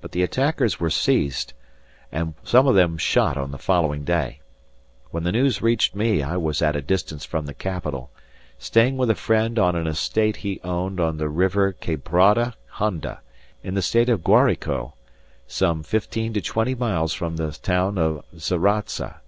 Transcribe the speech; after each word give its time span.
But 0.00 0.12
the 0.12 0.22
attackers 0.22 0.80
were 0.80 0.88
seized, 0.88 1.52
and 2.10 2.32
some 2.42 2.66
of 2.66 2.74
them 2.76 2.96
shot 2.96 3.36
on 3.36 3.50
the 3.50 3.58
following 3.58 4.04
day. 4.04 4.40
When 5.10 5.22
the 5.24 5.32
news 5.32 5.60
reached 5.60 5.94
me 5.94 6.22
I 6.22 6.38
was 6.38 6.62
at 6.62 6.76
a 6.76 6.80
distance 6.80 7.26
from 7.26 7.44
the 7.44 7.52
capital, 7.52 8.10
staying 8.56 8.96
with 8.96 9.10
a 9.10 9.14
friend 9.14 9.58
on 9.58 9.76
an 9.76 9.86
estate 9.86 10.36
he 10.36 10.62
owned 10.64 10.98
on 10.98 11.18
the 11.18 11.28
River 11.28 11.74
Quebrada 11.74 12.54
Honda, 12.80 13.20
in 13.62 13.74
the 13.74 13.82
State 13.82 14.08
of 14.08 14.24
Guarico, 14.24 14.94
some 15.46 15.82
fifteen 15.82 16.32
to 16.32 16.40
twenty 16.40 16.74
miles 16.74 17.12
from 17.12 17.36
the 17.36 17.50
town 17.52 17.98
of 17.98 18.24
Zaraza. 18.38 19.20